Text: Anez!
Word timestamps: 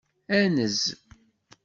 Anez! 0.39 0.79